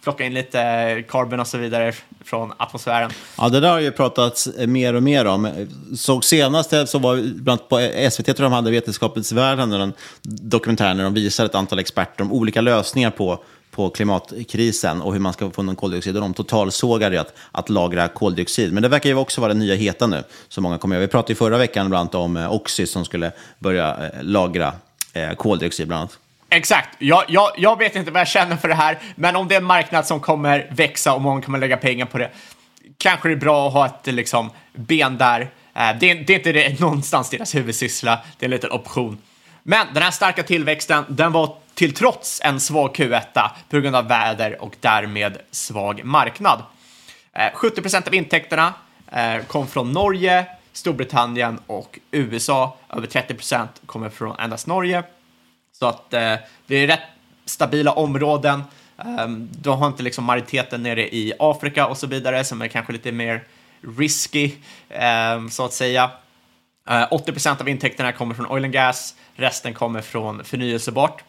[0.04, 3.12] plocka in lite carbon och så vidare från atmosfären.
[3.38, 5.68] Ja, det där har ju pratats mer och mer om.
[5.98, 10.94] Såg senast så var bland på SVT tror jag de hade Vetenskapens värld, en dokumentär
[10.94, 15.34] där de visar ett antal experter om olika lösningar på, på klimatkrisen och hur man
[15.34, 16.16] ska få någon koldioxid.
[16.16, 18.74] Och de totalsågar att, att lagra koldioxid.
[18.74, 21.02] Men det verkar ju också vara det nya heta nu, som många kommer ihåg.
[21.02, 24.74] Vi pratade ju förra veckan bland annat om eh, Oxy, som skulle börja eh, lagra
[25.14, 26.18] eh, koldioxid bland annat.
[26.54, 26.90] Exakt.
[27.00, 29.60] Jag, jag, jag vet inte vad jag känner för det här, men om det är
[29.60, 32.30] en marknad som kommer växa och många kommer lägga pengar på det,
[32.98, 35.42] kanske det är bra att ha ett liksom, ben där.
[35.42, 35.50] Eh,
[36.00, 39.18] det, är, det är inte det, någonstans deras huvudsyssla, det är en liten option.
[39.64, 44.08] Men den här starka tillväxten, den var till trots en svag Q1 på grund av
[44.08, 46.64] väder och därmed svag marknad.
[47.34, 48.74] Eh, 70 procent av intäkterna
[49.12, 52.78] eh, kom från Norge, Storbritannien och USA.
[52.90, 55.04] Över 30 procent kommer från endast Norge.
[55.82, 56.36] Så att eh,
[56.68, 57.00] det är rätt
[57.46, 58.64] stabila områden.
[58.98, 62.68] Ehm, um, du har inte liksom majoriteten nere i Afrika och så vidare som är
[62.68, 63.44] kanske lite mer
[63.98, 64.52] risky,
[65.36, 66.12] um, så att säga.
[66.90, 71.24] Eh, uh, 80 procent av intäkterna kommer från oil and gas, resten kommer från förnyelsebart.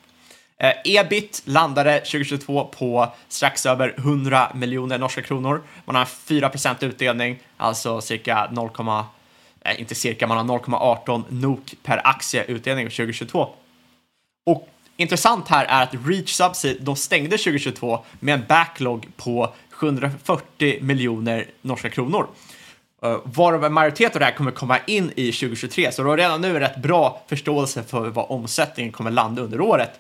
[0.65, 5.63] Uh, ebit landade 2022 på strax över 100 miljoner norska kronor.
[5.85, 8.71] Man har 4 procent utdelning, alltså cirka 0,
[9.65, 13.55] eh, inte cirka, man har 0,18 NOK per aktie utdelning 2022.
[14.45, 20.79] Och intressant här är att Reach Subsea, de stängde 2022 med en backlog på 740
[20.81, 22.27] miljoner norska kronor.
[23.05, 26.17] Uh, varav en majoritet av det här kommer komma in i 2023, så du har
[26.17, 29.91] redan nu en rätt bra förståelse för vad omsättningen kommer landa under året.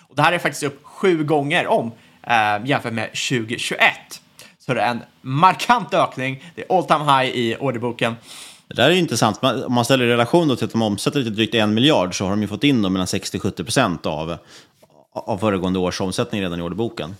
[0.00, 3.92] Och det här är faktiskt upp sju gånger om uh, jämfört med 2021.
[4.58, 6.44] så det är en markant ökning.
[6.54, 8.16] Det är all time high i orderboken.
[8.68, 9.38] Det där är intressant.
[9.42, 12.24] Om man ställer i relation då till att de omsätter lite drygt en miljard så
[12.24, 14.36] har de ju fått in då mellan 60-70 procent av,
[15.12, 17.16] av föregående års omsättning redan i orderboken.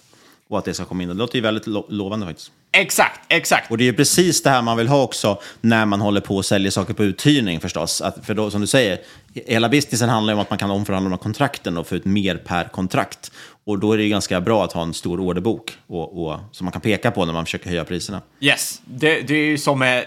[0.49, 1.09] Och att det ska komma in.
[1.09, 2.53] Det låter ju väldigt lo lovande faktiskt.
[2.73, 3.71] Exakt, exakt.
[3.71, 6.37] Och det är ju precis det här man vill ha också när man håller på
[6.37, 8.01] och säljer saker på uthyrning förstås.
[8.01, 8.99] Att, för då, som du säger,
[9.35, 12.05] hela businessen handlar ju om att man kan omförhandla de här kontrakten och få ut
[12.05, 13.33] mer per kontrakt.
[13.65, 16.65] Och då är det ju ganska bra att ha en stor orderbok och, och, som
[16.65, 18.23] man kan peka på när man försöker höja priserna.
[18.41, 20.07] Yes, det, det är ju som med,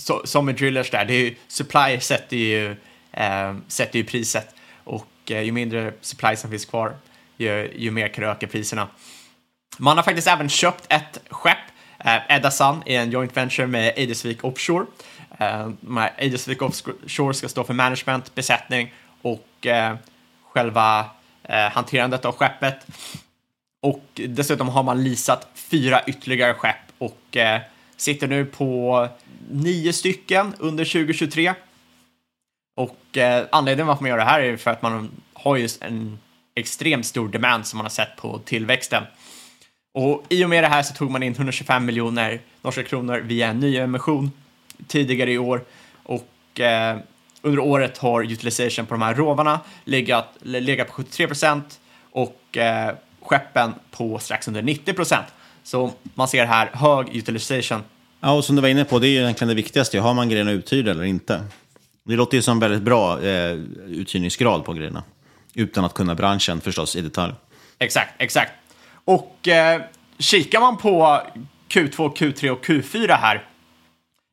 [0.00, 1.04] så, som med drillers där.
[1.04, 2.76] Det är ju, supply sätter ju,
[3.12, 6.96] eh, sätter ju priset och eh, ju mindre supply som finns kvar,
[7.36, 8.88] ju, ju mer kan du öka priserna.
[9.78, 11.58] Man har faktiskt även köpt ett skepp,
[11.98, 14.86] eh, Edda Sun, i en joint venture med Eidesvik Offshore.
[15.38, 15.68] Eh,
[16.16, 19.96] Eidesvik Offshore ska stå för management, besättning och eh,
[20.42, 21.06] själva
[21.42, 22.86] eh, hanterandet av skeppet.
[23.82, 27.60] Och dessutom har man leasat fyra ytterligare skepp och eh,
[27.96, 29.08] sitter nu på
[29.50, 31.54] nio stycken under 2023.
[32.76, 36.18] Och eh, anledningen varför man gör det här är för att man har just en
[36.54, 39.02] extremt stor demand som man har sett på tillväxten.
[39.94, 43.48] Och i och med det här så tog man in 125 miljoner norska kronor via
[43.48, 44.32] en ny emission
[44.86, 45.64] tidigare i år.
[46.02, 46.98] Och eh,
[47.42, 52.94] under året har utilization på de här rovarna legat, legat på 73 procent och eh,
[53.22, 55.26] skeppen på strax under 90 procent.
[55.62, 57.82] Så man ser här hög utilization.
[58.20, 59.98] Ja, och som du var inne på, det är ju egentligen det viktigaste.
[59.98, 61.44] Har man grejerna uthyrda eller inte?
[62.04, 63.52] Det låter ju som väldigt bra eh,
[63.86, 65.02] uthyrningsgrad på grejerna.
[65.54, 67.32] Utan att kunna branschen förstås i detalj.
[67.78, 68.52] Exakt, exakt.
[69.04, 69.80] Och eh,
[70.18, 71.22] kikar man på
[71.68, 73.46] Q2, Q3 och Q4 här.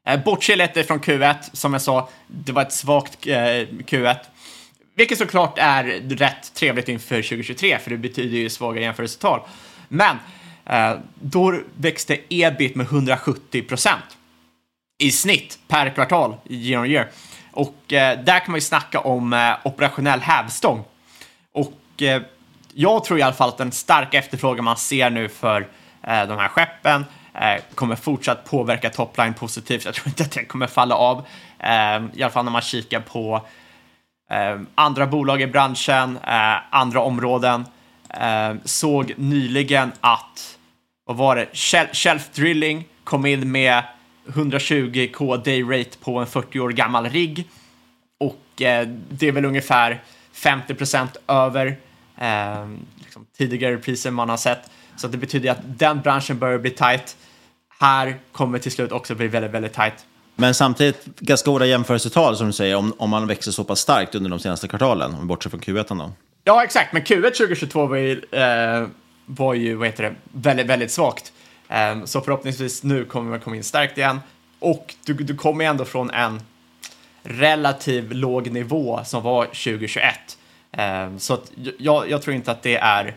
[0.08, 4.16] Eh, Bortse lite från Q1, som jag sa, det var ett svagt eh, Q1.
[4.96, 9.40] Vilket såklart är rätt trevligt inför 2023, för det betyder ju svaga jämförelsetal.
[9.88, 10.18] Men
[10.70, 14.18] Eh, då växte ebit med 170 procent
[14.98, 17.10] i snitt per kvartal year on year.
[17.52, 20.84] Och eh, där kan man ju snacka om eh, operationell hävstång.
[21.54, 22.22] Och eh,
[22.74, 25.68] jag tror i alla fall att den starka efterfrågan man ser nu för
[26.04, 29.86] eh, de här skeppen eh, kommer fortsatt påverka topline positivt.
[29.86, 31.18] Jag tror inte att den kommer falla av.
[31.60, 31.70] Eh,
[32.14, 33.46] I alla fall när man kikar på
[34.32, 37.66] eh, andra bolag i branschen, eh, andra områden.
[38.10, 40.57] Eh, såg nyligen att,
[41.08, 43.84] vad var det, Shel- Shelf Drilling kom in med
[44.28, 47.48] 120k day rate på en 40 år gammal rigg.
[48.20, 50.04] Och eh, det är väl ungefär
[50.36, 51.68] 50% över
[52.18, 52.68] eh,
[53.00, 54.70] liksom tidigare priser man har sett.
[54.98, 57.18] Så det betyder att den branschen börjar bli tight.
[57.80, 59.94] Här kommer till slut också bli väldigt, väldigt tight.
[60.36, 64.16] Men samtidigt ganska hårda jämförelsetal som du säger, om, om man växer så pass starkt
[64.16, 66.12] under de senaste kvartalen, om vi bortser från Q1 då.
[66.44, 66.94] Ja, exakt.
[66.94, 68.88] Men Q1 2022 var ju, eh,
[69.30, 71.34] var ju vad heter det, väldigt, väldigt svagt.
[71.70, 74.20] Eh, så förhoppningsvis nu kommer man komma in starkt igen.
[74.60, 76.42] Och du, du kommer ju ändå från en
[77.24, 80.16] relativ låg nivå som var 2021.
[80.72, 83.16] Eh, så att jag, jag tror inte att det är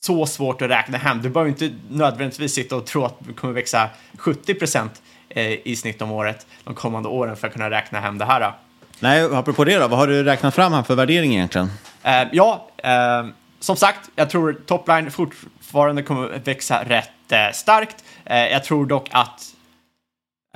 [0.00, 1.22] så svårt att räkna hem.
[1.22, 5.02] Du behöver inte nödvändigtvis sitta och tro att du kommer växa 70 procent
[5.64, 8.40] i snitt om året de kommande åren för att kunna räkna hem det här.
[8.40, 8.54] Då.
[9.00, 11.70] Nej, apropå det då, vad har du räknat fram här för värdering egentligen?
[12.02, 13.26] Eh, ja, eh,
[13.60, 18.04] som sagt, jag tror topline fortfarande kommer växa rätt eh, starkt.
[18.24, 19.54] Eh, jag tror dock att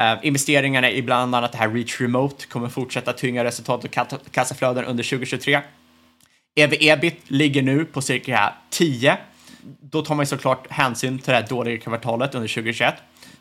[0.01, 3.91] eh, investeringarna i bland annat det här Reach Remote kommer fortsätta tynga resultat och
[4.31, 5.61] kassaflöden under 2023.
[6.55, 9.19] EV-ebit ligger nu på cirka 10.
[9.81, 12.95] Då tar man ju såklart hänsyn till det här dåliga kvartalet under 2021.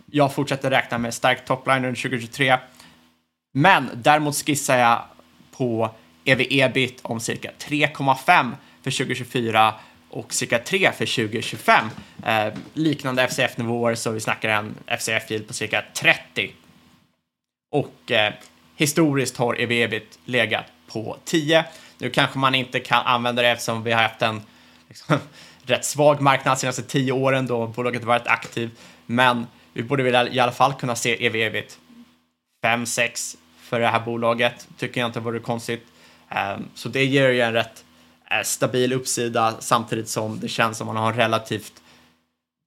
[0.05, 2.57] Jag fortsätter räkna med stark topline under 2023.
[3.53, 5.03] Men däremot skissar jag
[5.51, 5.89] på
[6.25, 8.51] EV-ebit om cirka 3,5
[8.91, 9.73] för 2024
[10.09, 11.85] och cirka 3 för 2025.
[12.25, 16.51] Eh, liknande FCF-nivåer så vi snackar en FCF-yield på cirka 30.
[17.71, 18.33] Och eh,
[18.75, 21.65] historiskt har EV-ebit legat på 10.
[21.97, 24.41] Nu kanske man inte kan använda det eftersom vi har haft en
[24.87, 25.17] liksom,
[25.63, 28.71] rätt svag marknad de senaste 10 åren då bolaget varit aktivt.
[29.05, 31.77] Men vi borde väl i alla fall kunna se EV-ebit
[32.63, 34.67] 5-6 för det här bolaget.
[34.77, 35.85] Tycker jag inte vore konstigt.
[36.29, 37.83] Eh, så det ger ju en rätt
[38.43, 41.73] stabil uppsida samtidigt som det känns som man har en relativt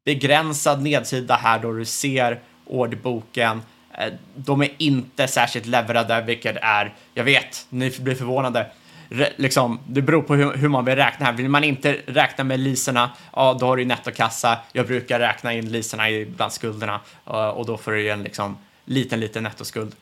[0.05, 3.63] begränsad nedsida här då du ser orderboken.
[3.99, 8.71] Eh, de är inte särskilt leverade, vilket är, jag vet, ni blir förvånade.
[9.09, 11.33] Re, liksom, det beror på hur, hur, man vill räkna här.
[11.33, 14.59] Vill man inte räkna med liserna, ja då har du nettokassa.
[14.73, 16.05] Jag brukar räkna in liserna
[16.37, 19.95] bland skulderna eh, och då får du ju en liksom, liten, liten nettoskuld.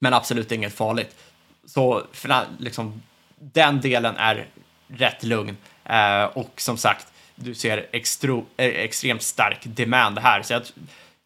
[0.00, 1.16] Men absolut inget farligt.
[1.66, 2.02] Så
[2.58, 3.02] liksom,
[3.40, 4.46] den delen är
[4.96, 5.56] rätt lugn.
[5.84, 10.42] Eh, och som sagt, du ser extro, eh, extremt stark demand här.
[10.42, 10.62] Så jag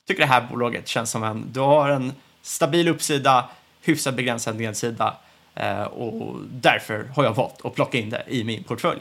[0.07, 2.13] tycker det här bolaget känns som en, du har en
[2.43, 3.49] stabil uppsida,
[3.83, 5.17] hyfsat begränsad nedsida
[5.55, 9.01] eh, och därför har jag valt att plocka in det i min portfölj.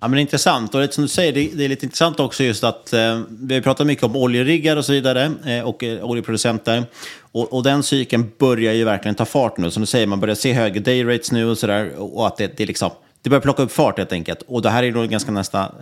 [0.00, 0.74] Ja, men intressant.
[0.74, 3.54] Och det, som du säger, det, det är lite intressant också just att eh, vi
[3.54, 6.84] har pratat mycket om oljeriggar och så vidare eh, och eh, oljeproducenter.
[7.32, 9.70] Och, och, den cykeln börjar ju verkligen ta fart nu.
[9.70, 11.92] Som du säger, man börjar se högre day rates nu och sådär.
[11.96, 12.90] Och att det, det, liksom,
[13.22, 14.42] det börjar plocka upp fart helt enkelt.
[14.42, 15.72] Och det här är då ganska nästa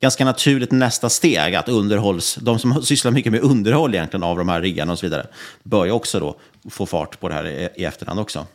[0.00, 4.48] ganska naturligt nästa steg att underhålls, de som sysslar mycket med underhåll egentligen av de
[4.48, 5.26] här riggarna och så vidare,
[5.62, 6.36] bör ju också då
[6.70, 8.46] få fart på det här i, i efterhand också.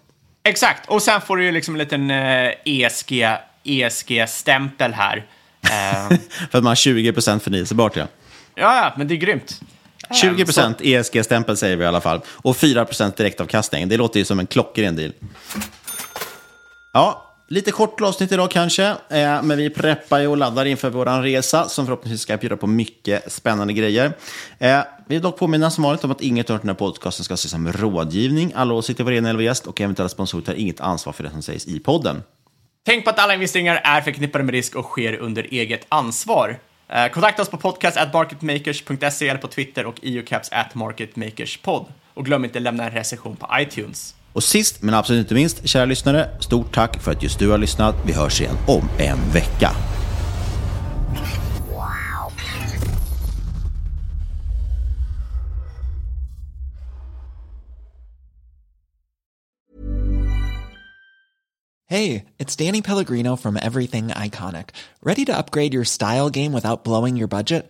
[0.44, 3.28] Exakt, och sen får du ju liksom en liten eh, ESG
[3.64, 5.26] ESG-stämpel här.
[5.64, 6.18] Eh,
[6.52, 8.08] För att man har 20 förnyelsebart, ja.
[8.56, 9.62] Ja, ja, men det är grymt.
[10.22, 10.46] 20
[10.80, 12.22] ESG-stämpel säger vi i alla fall.
[12.28, 13.88] Och 4% direktavkastning.
[13.88, 15.12] Det låter ju som en klockren deal.
[16.94, 18.86] Ja, lite kort avsnitt idag kanske.
[18.86, 22.68] Eh, men vi preppar ju och laddar inför vår resa som förhoppningsvis ska bjuda på
[22.68, 24.06] mycket spännande grejer.
[24.60, 27.34] Eh, vi vill dock påminna som vanligt om att inget av den här podcasten ska
[27.34, 28.52] ses som rådgivning.
[28.56, 31.68] Alla åsikter var egen gäst och eventuella sponsorer tar inget ansvar för det som sägs
[31.68, 32.24] i podden.
[32.86, 36.60] Tänk på att alla investeringar är förknippade med risk och sker under eget ansvar.
[36.90, 40.74] Eh, kontakta oss på podcast.marketmakers.se eller på Twitter och iocaps at.
[42.14, 44.16] Och glöm inte att lämna en recension på iTunes.
[44.34, 47.58] Och sist men absolut inte minst, kära lyssnare, stort tack för att just du har
[47.58, 47.96] lyssnat.
[48.06, 49.76] Vi hörs igen om en vecka.
[61.92, 64.70] Hey, it's Danny Pellegrino from Everything Iconic.
[65.04, 67.70] Ready to upgrade your style game without blowing your budget?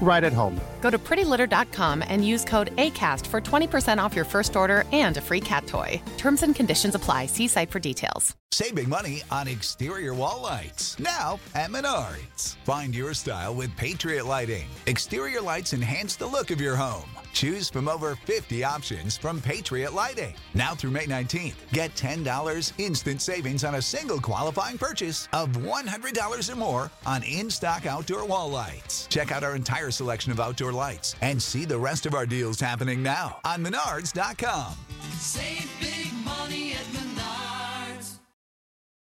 [0.00, 0.58] right at home.
[0.80, 5.20] Go to prettylitter.com and use code ACAST for 20% off your first order and a
[5.20, 6.00] free cat toy.
[6.16, 7.26] Terms and conditions apply.
[7.26, 8.34] See site for details.
[8.50, 10.98] Saving money on exterior wall lights.
[10.98, 12.56] Now at Menards.
[12.64, 14.68] Find your style with Patriot Lighting.
[14.86, 17.17] Exterior lights enhance the look of your home.
[17.38, 20.34] Choose from over 50 options from Patriot Lighting.
[20.54, 26.52] Now through May 19th, get $10 instant savings on a single qualifying purchase of $100
[26.52, 29.06] or more on in stock outdoor wall lights.
[29.06, 32.58] Check out our entire selection of outdoor lights and see the rest of our deals
[32.58, 34.74] happening now on Menards.com.
[35.20, 37.07] Save big money at